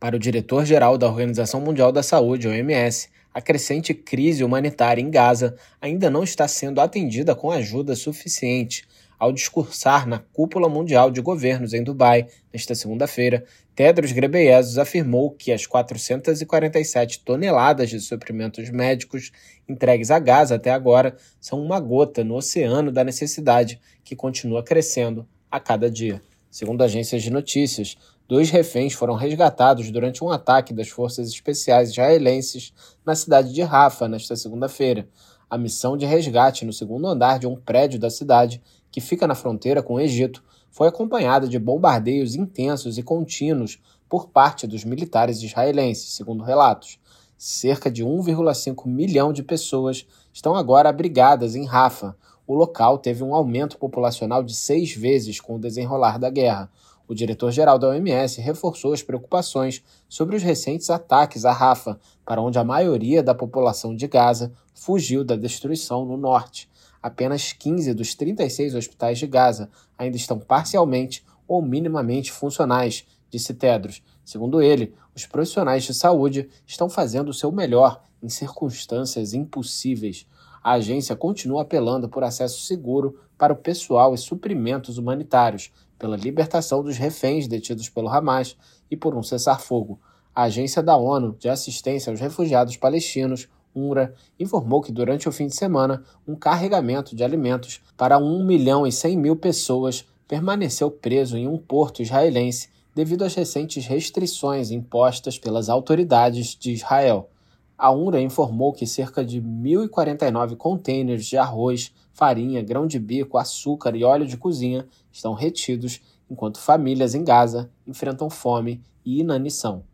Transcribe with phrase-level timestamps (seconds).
[0.00, 5.56] Para o diretor-geral da Organização Mundial da Saúde, OMS, a crescente crise humanitária em Gaza
[5.80, 8.86] ainda não está sendo atendida com ajuda suficiente.
[9.18, 15.50] Ao discursar na Cúpula Mundial de Governos em Dubai, nesta segunda-feira, Tedros Ghebreyesus afirmou que
[15.50, 19.32] as 447 toneladas de suprimentos médicos
[19.68, 25.26] entregues a Gaza até agora são uma gota no oceano da necessidade que continua crescendo
[25.50, 26.22] a cada dia.
[26.50, 27.96] Segundo agências de notícias,
[28.26, 32.72] dois reféns foram resgatados durante um ataque das forças especiais israelenses
[33.04, 35.06] na cidade de Rafa nesta segunda-feira.
[35.50, 39.34] A missão de resgate no segundo andar de um prédio da cidade, que fica na
[39.34, 43.78] fronteira com o Egito, foi acompanhada de bombardeios intensos e contínuos
[44.08, 46.98] por parte dos militares israelenses, segundo relatos.
[47.36, 52.16] Cerca de 1,5 milhão de pessoas estão agora abrigadas em Rafa,
[52.48, 56.72] o local teve um aumento populacional de seis vezes com o desenrolar da guerra.
[57.06, 62.58] O diretor-geral da OMS reforçou as preocupações sobre os recentes ataques a Rafa, para onde
[62.58, 66.70] a maioria da população de Gaza fugiu da destruição no norte.
[67.02, 74.02] Apenas 15 dos 36 hospitais de Gaza ainda estão parcialmente ou minimamente funcionais, disse Tedros.
[74.24, 80.26] Segundo ele, os profissionais de saúde estão fazendo o seu melhor em circunstâncias impossíveis
[80.62, 86.82] a agência continua apelando por acesso seguro para o pessoal e suprimentos humanitários, pela libertação
[86.82, 88.56] dos reféns detidos pelo Hamas
[88.90, 90.00] e por um cessar-fogo.
[90.34, 95.46] A Agência da ONU de Assistência aos Refugiados Palestinos, UNRWA, informou que durante o fim
[95.46, 101.36] de semana, um carregamento de alimentos para 1 milhão e 100 mil pessoas permaneceu preso
[101.36, 107.30] em um porto israelense devido às recentes restrições impostas pelas autoridades de Israel.
[107.78, 113.94] A UNRWA informou que cerca de 1.049 contêineres de arroz, farinha, grão de bico, açúcar
[113.94, 119.84] e óleo de cozinha estão retidos, enquanto famílias em Gaza enfrentam fome e inanição.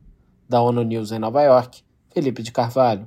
[0.49, 3.07] Da ONU News em Nova York, Felipe de Carvalho.